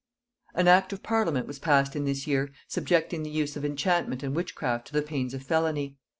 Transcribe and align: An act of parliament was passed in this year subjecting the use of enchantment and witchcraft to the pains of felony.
An 0.55 0.67
act 0.67 0.91
of 0.93 1.03
parliament 1.03 1.45
was 1.45 1.59
passed 1.59 1.95
in 1.95 2.05
this 2.05 2.25
year 2.25 2.51
subjecting 2.67 3.21
the 3.21 3.29
use 3.29 3.55
of 3.55 3.63
enchantment 3.63 4.23
and 4.23 4.35
witchcraft 4.35 4.87
to 4.87 4.93
the 4.93 5.03
pains 5.03 5.35
of 5.35 5.43
felony. 5.43 5.95